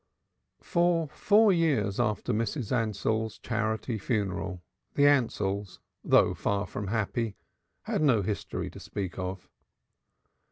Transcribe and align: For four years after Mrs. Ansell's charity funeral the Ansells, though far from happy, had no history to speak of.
For 0.63 1.07
four 1.09 1.53
years 1.53 1.99
after 1.99 2.33
Mrs. 2.33 2.71
Ansell's 2.71 3.37
charity 3.37 3.99
funeral 3.99 4.63
the 4.95 5.03
Ansells, 5.05 5.77
though 6.03 6.33
far 6.33 6.65
from 6.65 6.87
happy, 6.87 7.35
had 7.83 8.01
no 8.01 8.23
history 8.23 8.71
to 8.71 8.79
speak 8.79 9.19
of. 9.19 9.47